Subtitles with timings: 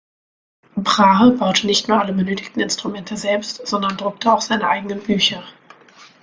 [0.77, 5.43] Brahe baute nicht nur alle benötigten Instrumente selbst, sondern druckte auch seine eigenen Bücher.